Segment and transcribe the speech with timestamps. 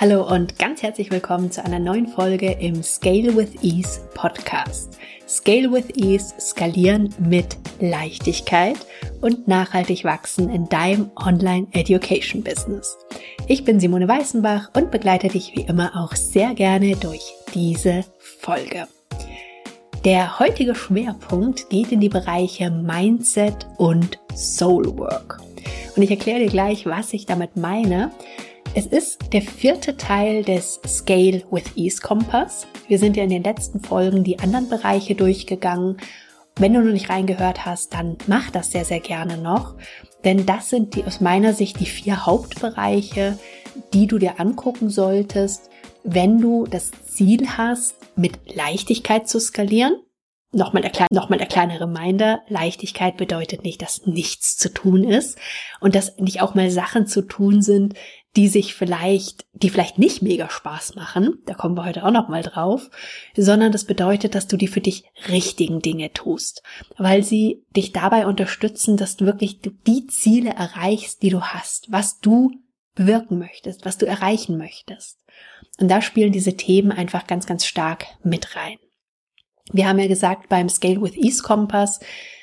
[0.00, 4.96] Hallo und ganz herzlich willkommen zu einer neuen Folge im Scale with Ease Podcast.
[5.26, 8.76] Scale with Ease, skalieren mit Leichtigkeit
[9.20, 12.96] und nachhaltig wachsen in deinem Online Education Business.
[13.48, 18.86] Ich bin Simone Weißenbach und begleite dich wie immer auch sehr gerne durch diese Folge.
[20.04, 25.40] Der heutige Schwerpunkt geht in die Bereiche Mindset und Soulwork.
[25.96, 28.12] Und ich erkläre dir gleich, was ich damit meine.
[28.74, 32.66] Es ist der vierte Teil des Scale with Ease Kompass.
[32.86, 35.96] Wir sind ja in den letzten Folgen die anderen Bereiche durchgegangen.
[36.56, 39.74] Wenn du noch nicht reingehört hast, dann mach das sehr, sehr gerne noch.
[40.24, 43.38] Denn das sind die, aus meiner Sicht die vier Hauptbereiche,
[43.94, 45.70] die du dir angucken solltest,
[46.04, 49.94] wenn du das Ziel hast, mit Leichtigkeit zu skalieren.
[50.50, 55.38] Nochmal der, nochmal der kleine Reminder, Leichtigkeit bedeutet nicht, dass nichts zu tun ist
[55.80, 57.94] und dass nicht auch mal Sachen zu tun sind,
[58.36, 62.28] die sich vielleicht, die vielleicht nicht mega Spaß machen, da kommen wir heute auch noch
[62.28, 62.90] mal drauf,
[63.36, 66.62] sondern das bedeutet, dass du die für dich richtigen Dinge tust,
[66.96, 72.20] weil sie dich dabei unterstützen, dass du wirklich die Ziele erreichst, die du hast, was
[72.20, 72.52] du
[72.94, 75.18] bewirken möchtest, was du erreichen möchtest.
[75.80, 78.78] Und da spielen diese Themen einfach ganz, ganz stark mit rein.
[79.72, 82.00] Wir haben ja gesagt, beim Scale with Ease Kompass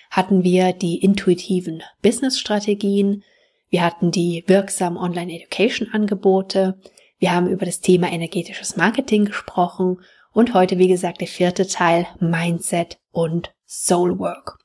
[0.10, 3.24] hatten wir die intuitiven Business Strategien,
[3.70, 6.80] wir hatten die wirksamen Online-Education-Angebote.
[7.18, 10.00] Wir haben über das Thema energetisches Marketing gesprochen.
[10.32, 14.58] Und heute, wie gesagt, der vierte Teil Mindset und Soulwork.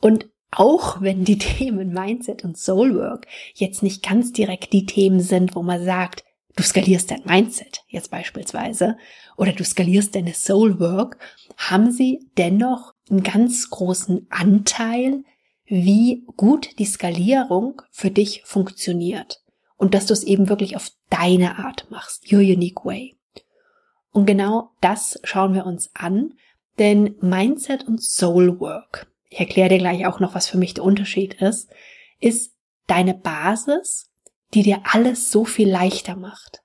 [0.00, 5.54] Und auch wenn die Themen Mindset und Soulwork jetzt nicht ganz direkt die Themen sind,
[5.54, 6.24] wo man sagt,
[6.56, 8.96] du skalierst dein Mindset jetzt beispielsweise
[9.36, 11.18] oder du skalierst deine Soulwork,
[11.56, 15.24] haben sie dennoch einen ganz großen Anteil
[15.66, 19.42] wie gut die Skalierung für dich funktioniert
[19.76, 23.16] und dass du es eben wirklich auf deine Art machst, your unique way.
[24.12, 26.34] Und genau das schauen wir uns an,
[26.78, 30.84] denn Mindset und Soul Work, ich erkläre dir gleich auch noch, was für mich der
[30.84, 31.70] Unterschied ist,
[32.20, 32.54] ist
[32.86, 34.10] deine Basis,
[34.54, 36.62] die dir alles so viel leichter macht.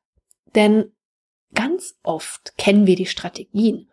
[0.55, 0.91] Denn
[1.53, 3.90] ganz oft kennen wir die Strategien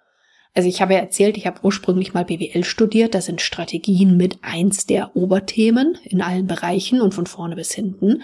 [0.54, 3.14] also ich habe ja erzählt, ich habe ursprünglich mal BWL studiert.
[3.14, 8.22] Da sind Strategien mit eins der Oberthemen in allen Bereichen und von vorne bis hinten.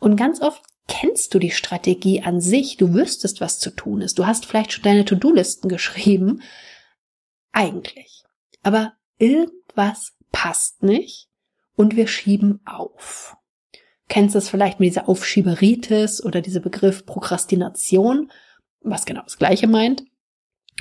[0.00, 2.76] Und ganz oft kennst du die Strategie an sich.
[2.76, 4.18] Du wüsstest, was zu tun ist.
[4.18, 6.42] Du hast vielleicht schon deine To-Do-Listen geschrieben.
[7.52, 8.22] Eigentlich.
[8.62, 11.28] Aber irgendwas passt nicht
[11.76, 13.36] und wir schieben auf.
[14.08, 18.30] Kennst du es vielleicht mit dieser Aufschieberitis oder dieser Begriff Prokrastination,
[18.80, 20.04] was genau das Gleiche meint?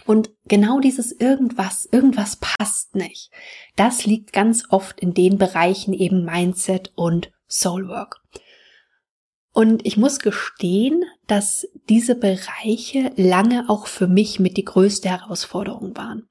[0.05, 3.31] Und genau dieses irgendwas, irgendwas passt nicht.
[3.75, 8.21] Das liegt ganz oft in den Bereichen eben Mindset und Soulwork.
[9.53, 15.95] Und ich muss gestehen, dass diese Bereiche lange auch für mich mit die größte Herausforderung
[15.95, 16.27] waren.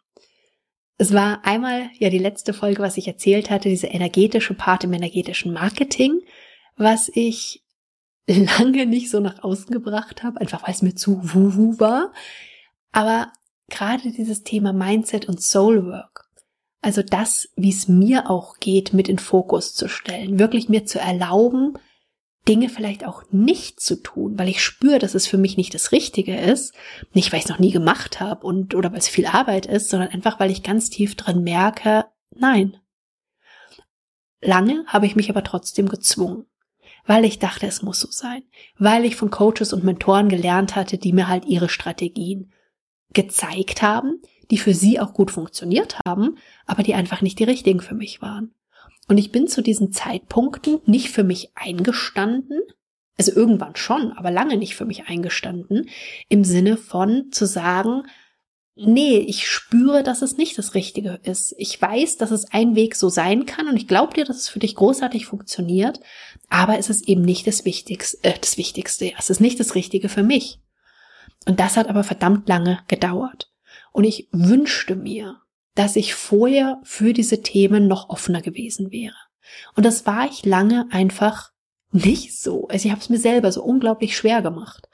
[0.99, 4.93] Es war einmal ja die letzte Folge, was ich erzählt hatte, diese energetische Part im
[4.93, 6.21] energetischen Marketing,
[6.77, 7.63] was ich
[8.27, 12.13] lange nicht so nach außen gebracht habe, einfach weil es mir zu wuhu war.
[12.91, 13.33] Aber
[13.73, 16.29] gerade dieses Thema Mindset und Soulwork,
[16.81, 21.01] also das, wie es mir auch geht, mit in Fokus zu stellen, wirklich mir zu
[21.01, 21.79] erlauben,
[22.49, 25.93] Dinge vielleicht auch nicht zu tun, weil ich spüre, dass es für mich nicht das
[25.93, 26.75] Richtige ist,
[27.13, 29.91] nicht weil ich es noch nie gemacht habe und oder weil es viel Arbeit ist,
[29.91, 32.77] sondern einfach weil ich ganz tief drin merke, nein.
[34.41, 36.47] Lange habe ich mich aber trotzdem gezwungen,
[37.07, 38.43] weil ich dachte, es muss so sein,
[38.77, 42.53] weil ich von Coaches und Mentoren gelernt hatte, die mir halt ihre Strategien
[43.13, 46.37] gezeigt haben, die für sie auch gut funktioniert haben,
[46.67, 48.55] aber die einfach nicht die richtigen für mich waren.
[49.09, 52.61] Und ich bin zu diesen Zeitpunkten nicht für mich eingestanden,
[53.19, 55.89] also irgendwann schon, aber lange nicht für mich eingestanden,
[56.29, 58.05] im Sinne von zu sagen,
[58.75, 61.55] nee, ich spüre, dass es nicht das Richtige ist.
[61.59, 64.49] Ich weiß, dass es ein Weg so sein kann und ich glaube dir, dass es
[64.49, 66.01] für dich großartig funktioniert,
[66.49, 70.09] aber es ist eben nicht das Wichtigste, äh, das Wichtigste, es ist nicht das Richtige
[70.09, 70.59] für mich.
[71.47, 73.53] Und das hat aber verdammt lange gedauert.
[73.93, 75.41] Und ich wünschte mir,
[75.75, 79.17] dass ich vorher für diese Themen noch offener gewesen wäre.
[79.75, 81.53] Und das war ich lange einfach
[81.91, 82.69] nicht so.
[82.69, 84.89] Also ich habe es mir selber so unglaublich schwer gemacht.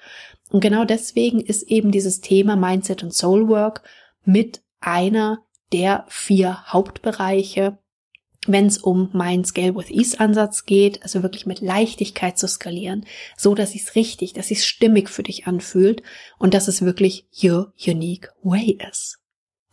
[0.50, 3.83] Und genau deswegen ist eben dieses Thema Mindset und Soulwork
[4.25, 7.79] mit einer der vier Hauptbereiche,
[8.46, 13.05] wenn es um meinen Scale with Ease Ansatz geht, also wirklich mit Leichtigkeit zu skalieren,
[13.37, 16.02] so dass es richtig, dass es stimmig für dich anfühlt
[16.38, 19.19] und dass es wirklich your unique way ist.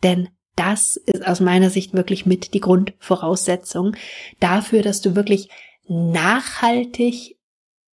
[0.02, 3.94] Denn das ist aus meiner Sicht wirklich mit die Grundvoraussetzung
[4.40, 5.50] dafür, dass du wirklich
[5.86, 7.36] nachhaltig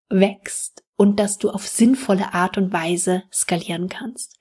[0.10, 4.40] wächst und dass du auf sinnvolle Art und Weise skalieren kannst.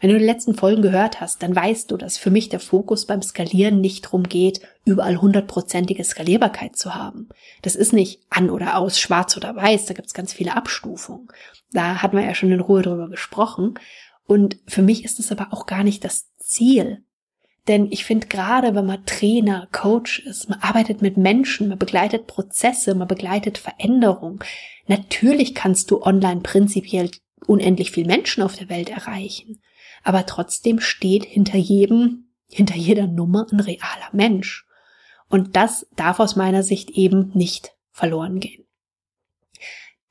[0.00, 3.06] Wenn du die letzten Folgen gehört hast, dann weißt du, dass für mich der Fokus
[3.06, 7.28] beim Skalieren nicht darum geht, überall hundertprozentige Skalierbarkeit zu haben.
[7.62, 11.28] Das ist nicht an oder aus, schwarz oder weiß, da gibt es ganz viele Abstufungen.
[11.70, 13.74] Da hatten wir ja schon in Ruhe drüber gesprochen.
[14.26, 17.04] Und für mich ist es aber auch gar nicht das Ziel.
[17.70, 22.26] Denn ich finde gerade, wenn man Trainer, Coach ist, man arbeitet mit Menschen, man begleitet
[22.26, 24.42] Prozesse, man begleitet Veränderung.
[24.88, 27.12] Natürlich kannst du online prinzipiell
[27.46, 29.62] unendlich viel Menschen auf der Welt erreichen.
[30.02, 34.66] Aber trotzdem steht hinter jedem, hinter jeder Nummer ein realer Mensch.
[35.28, 38.64] Und das darf aus meiner Sicht eben nicht verloren gehen.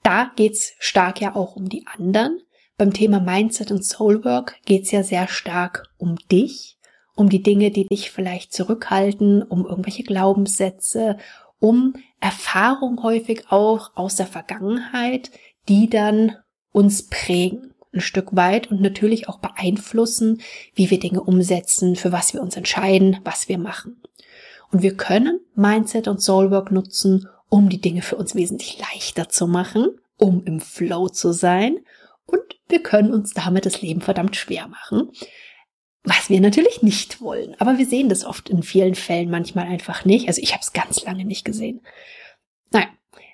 [0.01, 2.39] Da geht's stark ja auch um die anderen.
[2.77, 6.78] Beim Thema Mindset und Soulwork geht's ja sehr stark um dich
[7.19, 11.17] um die Dinge, die dich vielleicht zurückhalten, um irgendwelche Glaubenssätze,
[11.59, 15.29] um Erfahrung häufig auch aus der Vergangenheit,
[15.67, 16.37] die dann
[16.71, 20.41] uns prägen ein Stück weit und natürlich auch beeinflussen,
[20.75, 23.99] wie wir Dinge umsetzen, für was wir uns entscheiden, was wir machen.
[24.71, 29.47] Und wir können Mindset und Soulwork nutzen, um die Dinge für uns wesentlich leichter zu
[29.47, 29.87] machen,
[30.17, 31.79] um im Flow zu sein
[32.31, 35.11] und wir können uns damit das Leben verdammt schwer machen,
[36.09, 37.55] was wir natürlich nicht wollen.
[37.59, 40.27] Aber wir sehen das oft in vielen Fällen manchmal einfach nicht.
[40.27, 41.81] Also ich habe es ganz lange nicht gesehen.
[42.71, 42.87] Naja,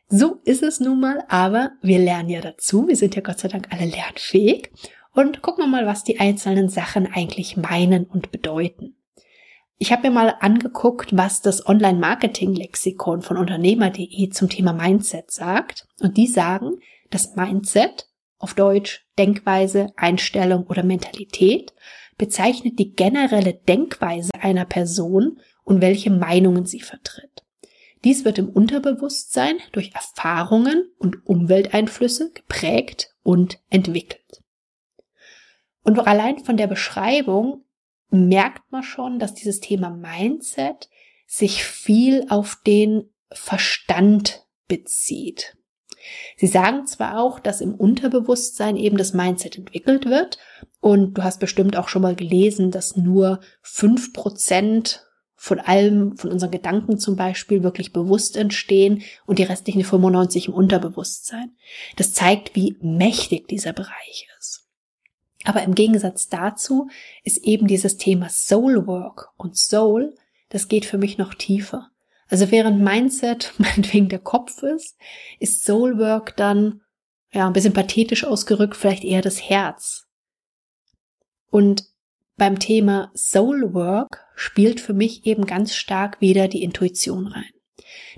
[0.10, 2.88] so ist es nun mal, aber wir lernen ja dazu.
[2.90, 4.72] Wir sind ja Gott sei Dank alle lernfähig.
[5.14, 8.98] Und gucken wir mal, was die einzelnen Sachen eigentlich meinen und bedeuten.
[9.78, 15.88] Ich habe mir mal angeguckt, was das Online-Marketing-Lexikon von Unternehmer.de zum Thema Mindset sagt.
[16.02, 16.76] Und die sagen,
[17.10, 21.74] dass Mindset auf Deutsch Denkweise, Einstellung oder Mentalität
[22.18, 27.44] bezeichnet die generelle Denkweise einer Person und welche Meinungen sie vertritt.
[28.04, 34.44] Dies wird im Unterbewusstsein durch Erfahrungen und Umwelteinflüsse geprägt und entwickelt.
[35.84, 37.66] Und allein von der Beschreibung
[38.10, 40.90] merkt man schon, dass dieses Thema Mindset
[41.28, 45.55] sich viel auf den Verstand bezieht.
[46.38, 50.38] Sie sagen zwar auch, dass im Unterbewusstsein eben das Mindset entwickelt wird
[50.80, 55.06] und du hast bestimmt auch schon mal gelesen, dass nur fünf Prozent
[55.36, 60.54] von allem, von unseren Gedanken zum Beispiel, wirklich bewusst entstehen und die restlichen 95 im
[60.54, 61.56] Unterbewusstsein.
[61.98, 64.68] Das zeigt, wie mächtig dieser Bereich ist.
[65.44, 66.90] Aber im Gegensatz dazu
[67.24, 70.16] ist eben dieses Thema Soul Work und Soul,
[70.50, 71.92] das geht für mich noch tiefer.
[72.30, 74.98] Also während Mindset meinetwegen der Kopf ist,
[75.40, 76.82] ist Soulwork dann,
[77.32, 80.06] ja, ein bisschen pathetisch ausgerückt, vielleicht eher das Herz.
[81.50, 81.86] Und
[82.38, 87.50] beim Thema Soulwork spielt für mich eben ganz stark wieder die Intuition rein.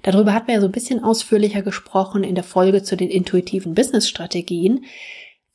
[0.04, 3.76] Darüber hatten wir ja so ein bisschen ausführlicher gesprochen in der Folge zu den intuitiven
[3.76, 4.86] Business-Strategien.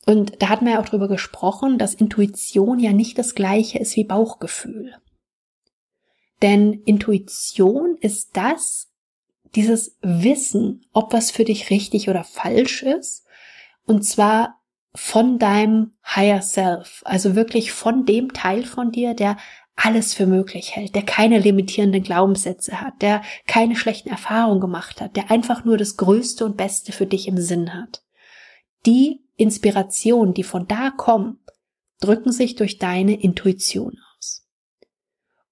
[0.05, 3.95] Und da hatten wir ja auch darüber gesprochen, dass Intuition ja nicht das gleiche ist
[3.95, 4.93] wie Bauchgefühl.
[6.43, 8.91] Denn Intuition ist das,
[9.55, 13.25] dieses Wissen, ob was für dich richtig oder falsch ist.
[13.85, 14.59] Und zwar
[14.93, 19.37] von deinem Higher Self, also wirklich von dem Teil von dir, der
[19.75, 25.15] alles für möglich hält, der keine limitierenden Glaubenssätze hat, der keine schlechten Erfahrungen gemacht hat,
[25.15, 28.03] der einfach nur das Größte und Beste für dich im Sinn hat.
[28.85, 31.39] Die Inspiration, die von da kommen,
[32.01, 34.45] drücken sich durch deine Intuition aus.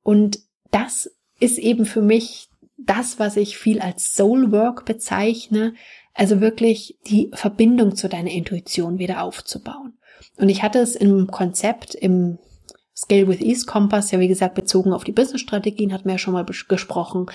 [0.03, 5.75] Und das ist eben für mich das, was ich viel als Soul Work bezeichne,
[6.13, 9.97] also wirklich die Verbindung zu deiner Intuition wieder aufzubauen.
[10.37, 12.37] Und ich hatte es im Konzept, im
[12.95, 16.33] Scale with Ease Kompass, ja wie gesagt bezogen auf die Business-Strategien, hatten wir ja schon
[16.33, 17.27] mal gesprochen,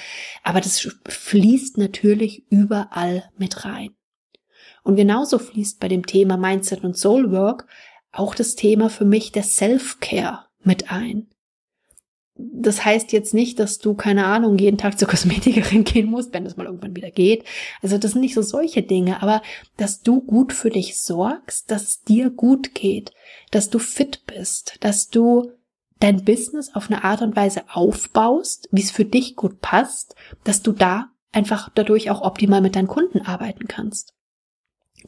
[0.42, 3.90] aber das fließt natürlich überall mit rein.
[4.82, 7.66] Und genauso fließt bei dem Thema Mindset und Soul Work
[8.12, 11.28] auch das Thema für mich der Self-Care mit ein
[12.38, 16.44] das heißt jetzt nicht, dass du, keine Ahnung, jeden Tag zur Kosmetikerin gehen musst, wenn
[16.44, 17.44] es mal irgendwann wieder geht.
[17.82, 19.42] Also das sind nicht so solche Dinge, aber
[19.76, 23.12] dass du gut für dich sorgst, dass es dir gut geht,
[23.50, 25.52] dass du fit bist, dass du
[25.98, 30.14] dein Business auf eine Art und Weise aufbaust, wie es für dich gut passt,
[30.44, 34.14] dass du da einfach dadurch auch optimal mit deinen Kunden arbeiten kannst.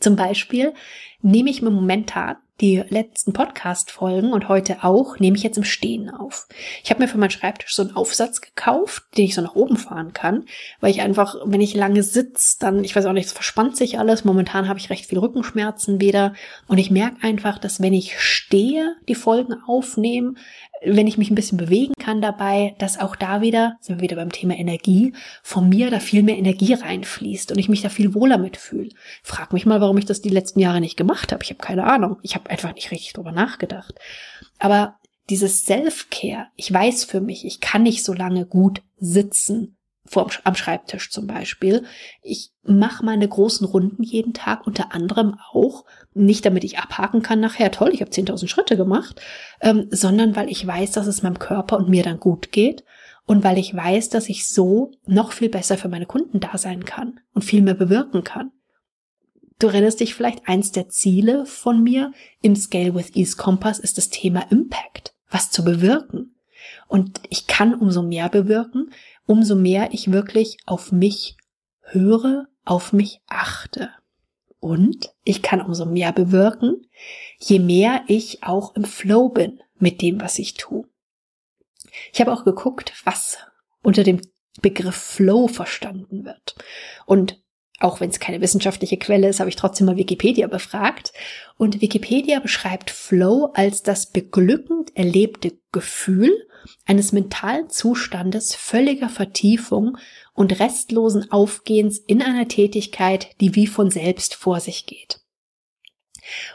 [0.00, 0.72] Zum Beispiel
[1.22, 6.10] nehme ich mir momentan die letzten Podcast-Folgen und heute auch, nehme ich jetzt im Stehen
[6.10, 6.48] auf.
[6.82, 9.76] Ich habe mir für meinen Schreibtisch so einen Aufsatz gekauft, den ich so nach oben
[9.76, 10.44] fahren kann,
[10.80, 13.98] weil ich einfach, wenn ich lange sitze, dann, ich weiß auch nicht, es verspannt sich
[13.98, 14.24] alles.
[14.24, 16.34] Momentan habe ich recht viel Rückenschmerzen wieder.
[16.66, 20.34] Und ich merke einfach, dass wenn ich stehe, die Folgen aufnehme,
[20.84, 24.16] wenn ich mich ein bisschen bewegen kann dabei, dass auch da wieder, sind wir wieder
[24.16, 28.14] beim Thema Energie, von mir da viel mehr Energie reinfließt und ich mich da viel
[28.14, 28.90] wohler mitfühle.
[29.22, 31.42] Frag mich mal, warum ich das die letzten Jahre nicht gemacht habe.
[31.42, 32.18] Ich habe keine Ahnung.
[32.22, 33.94] Ich habe einfach nicht richtig drüber nachgedacht.
[34.58, 34.96] Aber
[35.30, 40.54] dieses Self-Care, ich weiß für mich, ich kann nicht so lange gut sitzen vor, am
[40.54, 41.84] Schreibtisch zum Beispiel.
[42.22, 45.84] Ich mache meine großen Runden jeden Tag, unter anderem auch,
[46.14, 49.20] nicht damit ich abhaken kann nachher, toll, ich habe 10.000 Schritte gemacht,
[49.60, 52.84] ähm, sondern weil ich weiß, dass es meinem Körper und mir dann gut geht
[53.26, 56.86] und weil ich weiß, dass ich so noch viel besser für meine Kunden da sein
[56.86, 58.50] kann und viel mehr bewirken kann.
[59.58, 62.12] Du erinnerst dich vielleicht, eins der Ziele von mir
[62.42, 66.36] im Scale with Ease Kompass ist das Thema Impact, was zu bewirken.
[66.86, 68.92] Und ich kann umso mehr bewirken,
[69.26, 71.36] umso mehr ich wirklich auf mich
[71.80, 73.90] höre, auf mich achte.
[74.60, 76.86] Und ich kann umso mehr bewirken,
[77.38, 80.86] je mehr ich auch im Flow bin mit dem, was ich tue.
[82.12, 83.38] Ich habe auch geguckt, was
[83.82, 84.20] unter dem
[84.60, 86.56] Begriff Flow verstanden wird.
[87.06, 87.40] Und
[87.80, 91.12] auch wenn es keine wissenschaftliche Quelle ist, habe ich trotzdem mal Wikipedia befragt.
[91.56, 96.32] Und Wikipedia beschreibt Flow als das beglückend erlebte Gefühl
[96.86, 99.96] eines mentalen Zustandes völliger Vertiefung
[100.34, 105.20] und restlosen Aufgehens in einer Tätigkeit, die wie von selbst vor sich geht.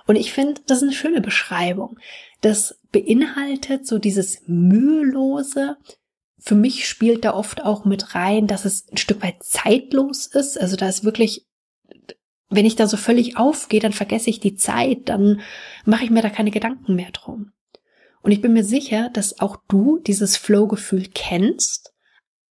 [0.06, 2.00] Und ich finde, das ist eine schöne Beschreibung.
[2.42, 5.78] Das beinhaltet so dieses mühelose,
[6.46, 10.60] für mich spielt da oft auch mit rein, dass es ein Stück weit zeitlos ist.
[10.60, 11.48] Also da ist wirklich,
[12.50, 15.40] wenn ich da so völlig aufgehe, dann vergesse ich die Zeit, dann
[15.86, 17.54] mache ich mir da keine Gedanken mehr drum.
[18.24, 21.94] Und ich bin mir sicher, dass auch du dieses Flow-Gefühl kennst,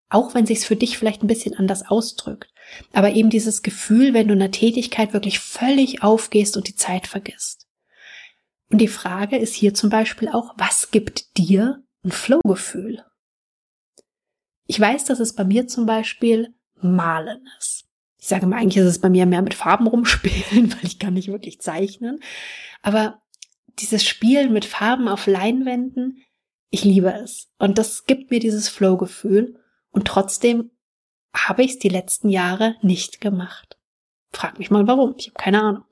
[0.08, 2.48] auch wenn sich's für dich vielleicht ein bisschen anders ausdrückt.
[2.94, 7.06] Aber eben dieses Gefühl, wenn du in einer Tätigkeit wirklich völlig aufgehst und die Zeit
[7.06, 7.66] vergisst.
[8.70, 13.04] Und die Frage ist hier zum Beispiel auch, was gibt dir ein Flow-Gefühl?
[14.72, 17.84] Ich weiß, dass es bei mir zum Beispiel Malen ist.
[18.16, 21.12] Ich sage mal, eigentlich ist es bei mir mehr mit Farben rumspielen, weil ich kann
[21.12, 22.20] nicht wirklich zeichnen.
[22.80, 23.20] Aber
[23.80, 26.22] dieses Spielen mit Farben auf Leinwänden,
[26.70, 27.50] ich liebe es.
[27.58, 29.60] Und das gibt mir dieses Flow-Gefühl.
[29.90, 30.70] Und trotzdem
[31.36, 33.76] habe ich es die letzten Jahre nicht gemacht.
[34.32, 35.16] Frag mich mal warum.
[35.18, 35.84] Ich habe keine Ahnung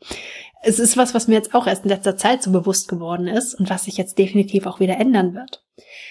[0.62, 3.54] es ist was, was mir jetzt auch erst in letzter Zeit so bewusst geworden ist
[3.54, 5.64] und was sich jetzt definitiv auch wieder ändern wird.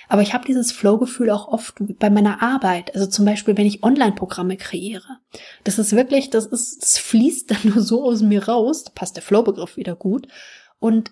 [0.07, 2.93] Aber ich habe dieses Flow-Gefühl auch oft bei meiner Arbeit.
[2.95, 5.19] Also zum Beispiel, wenn ich Online-Programme kreiere.
[5.63, 8.83] Das ist wirklich, das ist, das fließt dann nur so aus mir raus.
[8.83, 10.27] Da passt der Flow-Begriff wieder gut.
[10.79, 11.11] Und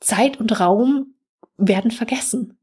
[0.00, 1.14] Zeit und Raum
[1.56, 2.58] werden vergessen.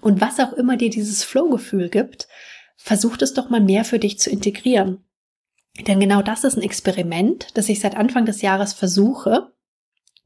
[0.00, 2.28] Und was auch immer dir dieses Flow-Gefühl gibt,
[2.76, 5.04] versuch es doch mal mehr für dich zu integrieren.
[5.86, 9.52] Denn genau das ist ein Experiment, das ich seit Anfang des Jahres versuche.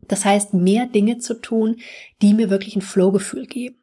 [0.09, 1.76] Das heißt, mehr Dinge zu tun,
[2.23, 3.83] die mir wirklich ein Flow-Gefühl geben.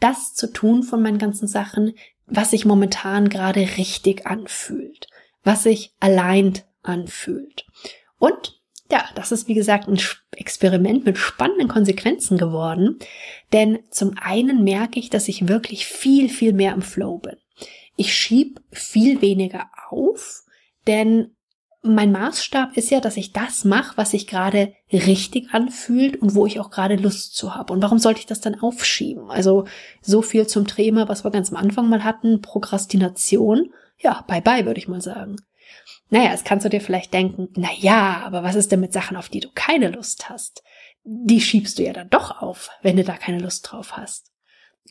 [0.00, 1.94] Das zu tun von meinen ganzen Sachen,
[2.26, 5.06] was sich momentan gerade richtig anfühlt,
[5.44, 7.66] was sich allein anfühlt.
[8.18, 9.98] Und ja, das ist wie gesagt ein
[10.32, 12.98] Experiment mit spannenden Konsequenzen geworden,
[13.52, 17.36] denn zum einen merke ich, dass ich wirklich viel, viel mehr im Flow bin.
[17.96, 20.42] Ich schieb viel weniger auf,
[20.86, 21.34] denn
[21.82, 26.46] mein Maßstab ist ja, dass ich das mache, was sich gerade richtig anfühlt und wo
[26.46, 27.72] ich auch gerade Lust zu habe.
[27.72, 29.30] Und warum sollte ich das dann aufschieben?
[29.30, 29.66] Also
[30.00, 33.72] so viel zum Thema, was wir ganz am Anfang mal hatten, Prokrastination.
[33.98, 35.36] Ja, bye bye, würde ich mal sagen.
[36.08, 39.16] Naja, jetzt kannst du dir vielleicht denken, na ja, aber was ist denn mit Sachen,
[39.16, 40.62] auf die du keine Lust hast?
[41.02, 44.30] Die schiebst du ja dann doch auf, wenn du da keine Lust drauf hast.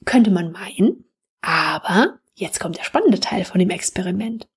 [0.04, 1.06] Könnte man meinen,
[1.42, 4.50] aber jetzt kommt der spannende Teil von dem Experiment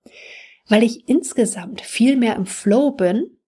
[0.68, 3.38] weil ich insgesamt viel mehr im Flow bin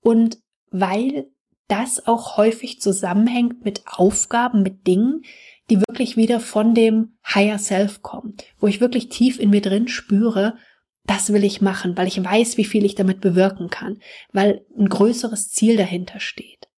[0.00, 0.38] und
[0.70, 1.28] weil
[1.68, 5.22] das auch häufig zusammenhängt mit Aufgaben, mit Dingen,
[5.70, 9.88] die wirklich wieder von dem Higher Self kommen, wo ich wirklich tief in mir drin
[9.88, 10.56] spüre,
[11.04, 13.98] das will ich machen, weil ich weiß, wie viel ich damit bewirken kann,
[14.32, 16.68] weil ein größeres Ziel dahinter steht.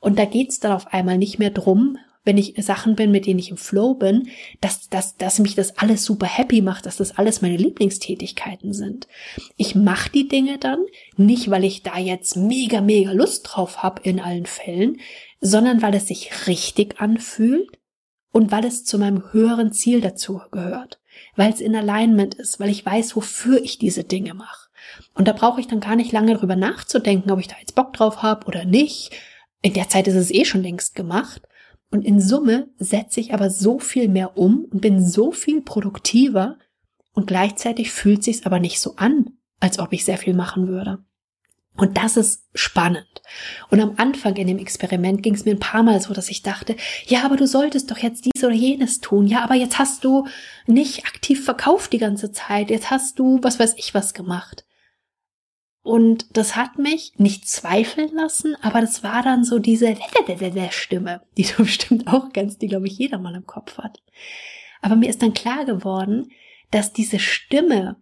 [0.00, 3.40] Und da geht's dann auf einmal nicht mehr drum, wenn ich Sachen bin, mit denen
[3.40, 4.28] ich im Flow bin,
[4.60, 9.08] dass, dass, dass mich das alles super happy macht, dass das alles meine Lieblingstätigkeiten sind.
[9.56, 10.84] Ich mache die Dinge dann
[11.16, 15.00] nicht, weil ich da jetzt mega, mega Lust drauf habe in allen Fällen,
[15.40, 17.78] sondern weil es sich richtig anfühlt
[18.30, 21.00] und weil es zu meinem höheren Ziel dazu gehört,
[21.34, 24.68] weil es in Alignment ist, weil ich weiß, wofür ich diese Dinge mache.
[25.14, 27.92] Und da brauche ich dann gar nicht lange drüber nachzudenken, ob ich da jetzt Bock
[27.92, 29.10] drauf habe oder nicht.
[29.60, 31.42] In der Zeit ist es eh schon längst gemacht.
[31.92, 36.56] Und in Summe setze ich aber so viel mehr um und bin so viel produktiver
[37.12, 41.04] und gleichzeitig fühlt sich's aber nicht so an, als ob ich sehr viel machen würde.
[41.76, 43.22] Und das ist spannend.
[43.70, 46.42] Und am Anfang in dem Experiment ging es mir ein paar Mal so, dass ich
[46.42, 49.26] dachte, ja, aber du solltest doch jetzt dies oder jenes tun.
[49.26, 50.26] Ja, aber jetzt hast du
[50.66, 52.70] nicht aktiv verkauft die ganze Zeit.
[52.70, 54.64] Jetzt hast du, was weiß ich, was gemacht.
[55.82, 59.96] Und das hat mich nicht zweifeln lassen, aber das war dann so diese
[60.70, 63.98] Stimme, die du bestimmt auch kennst, die glaube ich jeder mal im Kopf hat.
[64.80, 66.30] Aber mir ist dann klar geworden,
[66.70, 67.96] dass diese Stimme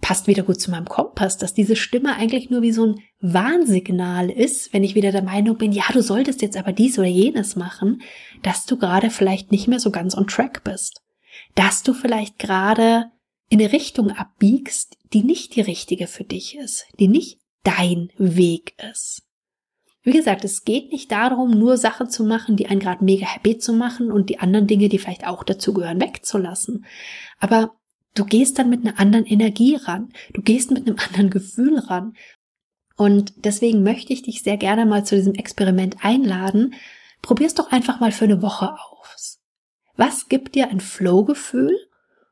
[0.00, 4.30] passt wieder gut zu meinem Kompass, dass diese Stimme eigentlich nur wie so ein Warnsignal
[4.30, 7.56] ist, wenn ich wieder der Meinung bin, ja, du solltest jetzt aber dies oder jenes
[7.56, 8.02] machen,
[8.42, 11.02] dass du gerade vielleicht nicht mehr so ganz on track bist.
[11.54, 13.06] Dass du vielleicht gerade
[13.48, 18.74] in eine Richtung abbiegst, die nicht die richtige für dich ist, die nicht dein Weg
[18.90, 19.22] ist.
[20.02, 23.58] Wie gesagt, es geht nicht darum, nur Sachen zu machen, die einen gerade mega happy
[23.58, 26.86] zu machen und die anderen Dinge, die vielleicht auch dazugehören, wegzulassen.
[27.40, 27.76] Aber
[28.16, 30.08] Du gehst dann mit einer anderen Energie ran.
[30.32, 32.14] Du gehst mit einem anderen Gefühl ran.
[32.96, 36.74] Und deswegen möchte ich dich sehr gerne mal zu diesem Experiment einladen.
[37.20, 39.42] Probier's doch einfach mal für eine Woche aus.
[39.96, 41.76] Was gibt dir ein Flow-Gefühl?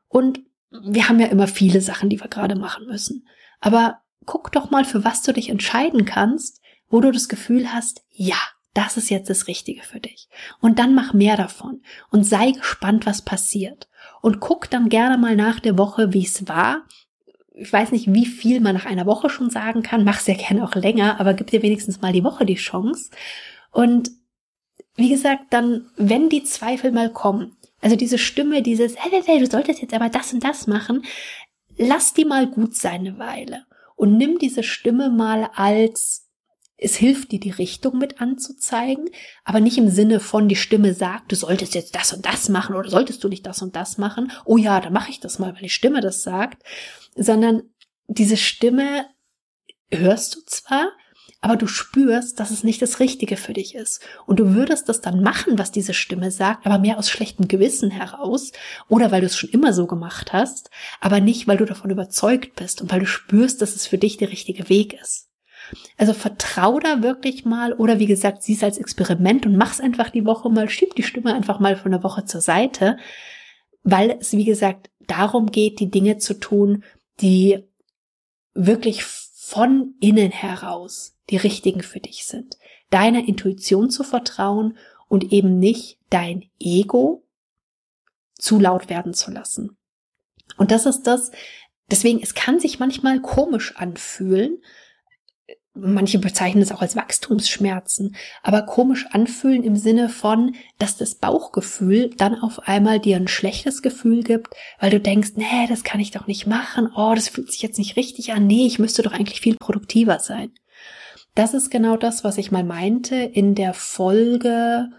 [0.07, 0.41] Und
[0.83, 3.27] wir haben ja immer viele Sachen, die wir gerade machen müssen.
[3.59, 8.03] Aber guck doch mal, für was du dich entscheiden kannst, wo du das Gefühl hast,
[8.11, 8.37] ja,
[8.73, 10.27] das ist jetzt das Richtige für dich.
[10.59, 13.87] Und dann mach mehr davon und sei gespannt, was passiert
[14.21, 16.83] und guck dann gerne mal nach der Woche, wie es war.
[17.53, 20.63] Ich weiß nicht, wie viel man nach einer Woche schon sagen kann, mach sehr gerne
[20.63, 23.11] auch länger, aber gib dir wenigstens mal die Woche die Chance.
[23.71, 24.11] Und
[24.97, 29.39] wie gesagt, dann, wenn die Zweifel mal kommen, also diese Stimme, dieses, hey, hey, hey,
[29.39, 31.03] du solltest jetzt aber das und das machen,
[31.77, 33.65] lass die mal gut sein eine Weile
[33.95, 36.25] und nimm diese Stimme mal als
[36.77, 39.09] es hilft dir, die Richtung mit anzuzeigen,
[39.45, 42.75] aber nicht im Sinne von, die Stimme sagt, du solltest jetzt das und das machen
[42.75, 44.31] oder solltest du nicht das und das machen.
[44.43, 46.63] Oh ja, dann mache ich das mal, weil die Stimme das sagt,
[47.15, 47.63] sondern
[48.07, 49.05] diese Stimme
[49.89, 50.91] hörst du zwar,
[51.45, 54.01] aber du spürst, dass es nicht das Richtige für dich ist.
[54.25, 57.91] Und du würdest das dann machen, was diese Stimme sagt, aber mehr aus schlechtem Gewissen
[57.91, 58.51] heraus
[58.89, 60.71] oder weil du es schon immer so gemacht hast,
[61.01, 64.17] aber nicht, weil du davon überzeugt bist und weil du spürst, dass es für dich
[64.17, 65.29] der richtige Weg ist.
[65.99, 70.09] Also vertrau da wirklich mal oder wie gesagt, sieh es als Experiment und mach's einfach
[70.09, 72.97] die Woche mal, schieb die Stimme einfach mal von der Woche zur Seite,
[73.83, 76.83] weil es wie gesagt darum geht, die Dinge zu tun,
[77.21, 77.59] die
[78.55, 82.57] wirklich von innen heraus die richtigen für dich sind.
[82.89, 87.23] Deiner Intuition zu vertrauen und eben nicht dein Ego
[88.33, 89.77] zu laut werden zu lassen.
[90.57, 91.31] Und das ist das,
[91.89, 94.57] deswegen, es kann sich manchmal komisch anfühlen,
[95.75, 102.11] manche bezeichnen es auch als Wachstumsschmerzen, aber komisch anfühlen im Sinne von, dass das Bauchgefühl
[102.15, 106.11] dann auf einmal dir ein schlechtes Gefühl gibt, weil du denkst, nee, das kann ich
[106.11, 109.11] doch nicht machen, oh, das fühlt sich jetzt nicht richtig an, nee, ich müsste doch
[109.11, 110.51] eigentlich viel produktiver sein.
[111.35, 114.89] Das ist genau das, was ich mal meinte in der Folge,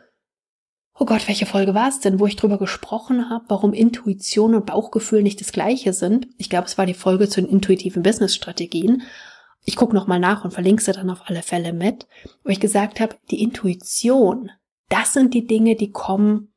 [0.99, 4.67] oh Gott, welche Folge war es denn, wo ich drüber gesprochen habe, warum Intuition und
[4.67, 6.29] Bauchgefühl nicht das gleiche sind.
[6.37, 9.03] Ich glaube, es war die Folge zu den intuitiven Business-Strategien
[9.67, 12.07] ich gucke nochmal nach und verlinke sie dann auf alle Fälle mit,
[12.45, 14.53] wo ich gesagt habe, die Intuition,
[14.89, 16.55] das sind die Dinge, die kommen,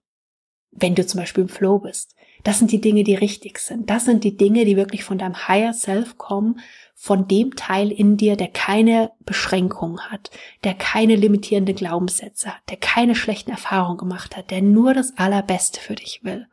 [0.71, 2.15] wenn du zum Beispiel im Flow bist.
[2.43, 3.89] Das sind die Dinge, die richtig sind.
[3.89, 6.59] Das sind die Dinge, die wirklich von deinem Higher Self kommen,
[7.01, 10.31] von dem Teil in dir, der keine Beschränkungen hat,
[10.65, 15.79] der keine limitierende Glaubenssätze hat, der keine schlechten Erfahrungen gemacht hat, der nur das Allerbeste
[15.79, 16.47] für dich will.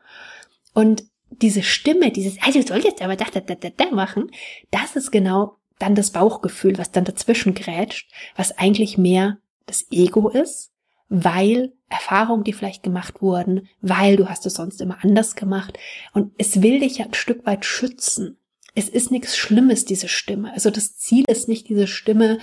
[0.73, 4.31] Und diese Stimme, dieses, also du solltest aber da, da, da, da, da machen,
[4.71, 10.29] das ist genau dann das Bauchgefühl, was dann dazwischen grätscht, was eigentlich mehr das Ego
[10.29, 10.71] ist,
[11.09, 15.77] weil Erfahrungen, die vielleicht gemacht wurden, weil du hast es sonst immer anders gemacht
[16.15, 18.39] und es will dich ja ein Stück weit schützen.
[18.77, 20.53] Es ist nichts Schlimmes, diese Stimme.
[20.53, 22.39] Also das Ziel ist nicht, diese Stimme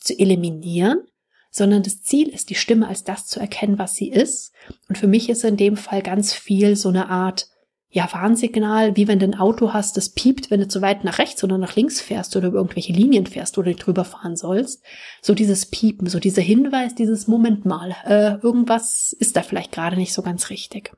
[0.00, 1.02] zu eliminieren,
[1.50, 4.52] sondern das Ziel ist, die Stimme als das zu erkennen, was sie ist.
[4.88, 7.50] Und für mich ist in dem Fall ganz viel so eine Art
[7.88, 11.18] ja, Warnsignal, wie wenn du ein Auto hast, das piept, wenn du zu weit nach
[11.18, 14.84] rechts oder nach links fährst oder über irgendwelche Linien fährst, du drüber fahren sollst.
[15.22, 19.96] So dieses Piepen, so dieser Hinweis, dieses Moment mal, äh, irgendwas ist da vielleicht gerade
[19.96, 20.94] nicht so ganz richtig.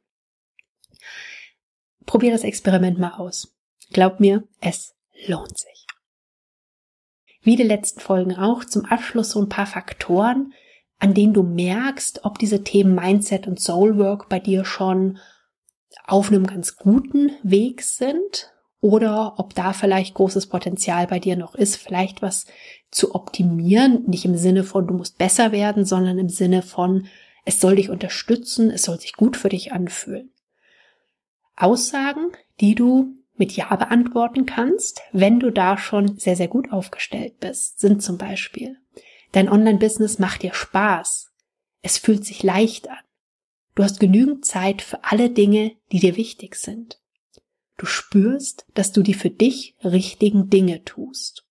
[2.06, 3.57] Probier das Experiment mal aus.
[3.92, 4.94] Glaub mir, es
[5.26, 5.86] lohnt sich.
[7.42, 10.52] Wie die letzten Folgen auch, zum Abschluss so ein paar Faktoren,
[10.98, 15.18] an denen du merkst, ob diese Themen Mindset und Soulwork bei dir schon
[16.04, 21.54] auf einem ganz guten Weg sind oder ob da vielleicht großes Potenzial bei dir noch
[21.54, 22.46] ist, vielleicht was
[22.90, 27.06] zu optimieren, nicht im Sinne von du musst besser werden, sondern im Sinne von
[27.44, 30.30] es soll dich unterstützen, es soll sich gut für dich anfühlen.
[31.56, 37.40] Aussagen, die du mit Ja beantworten kannst, wenn du da schon sehr, sehr gut aufgestellt
[37.40, 38.76] bist, sind zum Beispiel,
[39.32, 41.32] dein Online-Business macht dir Spaß.
[41.82, 42.98] Es fühlt sich leicht an.
[43.74, 47.00] Du hast genügend Zeit für alle Dinge, die dir wichtig sind.
[47.76, 51.46] Du spürst, dass du die für dich richtigen Dinge tust.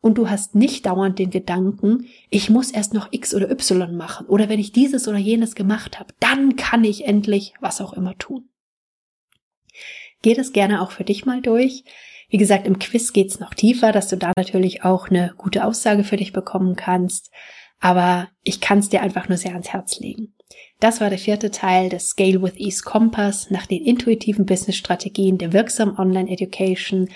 [0.00, 4.26] Und du hast nicht dauernd den Gedanken, ich muss erst noch X oder Y machen
[4.26, 8.16] oder wenn ich dieses oder jenes gemacht habe, dann kann ich endlich was auch immer
[8.18, 8.48] tun.
[10.24, 11.84] Geh das gerne auch für dich mal durch.
[12.30, 16.02] Wie gesagt, im Quiz geht's noch tiefer, dass du da natürlich auch eine gute Aussage
[16.02, 17.30] für dich bekommen kannst.
[17.78, 20.34] Aber ich kann es dir einfach nur sehr ans Herz legen.
[20.80, 25.52] Das war der vierte Teil des Scale with Ease Kompass nach den intuitiven Business-Strategien der
[25.52, 27.10] wirksamen Online-Education,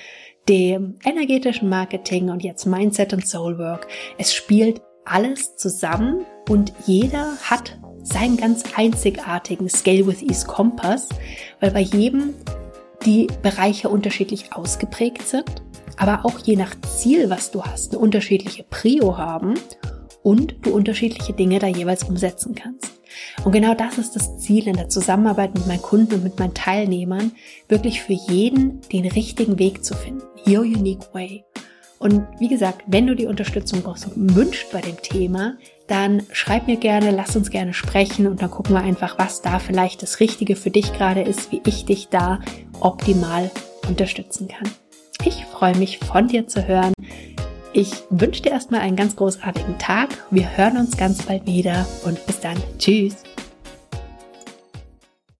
[0.47, 3.89] dem energetischen Marketing und jetzt Mindset und Soulwork.
[4.19, 11.09] Es spielt alles zusammen und jeder hat seinen ganz einzigartigen Scale with Ease Kompass,
[11.61, 12.35] weil bei jedem
[13.05, 15.63] die Bereiche unterschiedlich ausgeprägt sind,
[15.97, 19.55] aber auch je nach Ziel, was du hast, eine unterschiedliche Prio haben
[20.23, 22.93] und du unterschiedliche Dinge da jeweils umsetzen kannst.
[23.45, 26.55] Und genau das ist das Ziel in der Zusammenarbeit mit meinen Kunden und mit meinen
[26.55, 27.33] Teilnehmern,
[27.69, 30.23] wirklich für jeden den richtigen Weg zu finden.
[30.47, 31.45] Your unique way.
[31.99, 35.57] Und wie gesagt, wenn du die Unterstützung brauchst und wünscht bei dem Thema,
[35.89, 39.59] dann schreib mir gerne, lass uns gerne sprechen und dann gucken wir einfach, was da
[39.59, 42.41] vielleicht das Richtige für dich gerade ist, wie ich dich da
[42.81, 43.51] optimal
[43.89, 44.71] unterstützen kann.
[45.25, 46.93] Ich freue mich von dir zu hören.
[47.73, 50.09] Ich wünsche dir erstmal einen ganz großartigen Tag.
[50.31, 52.57] Wir hören uns ganz bald wieder und bis dann.
[52.79, 53.17] Tschüss.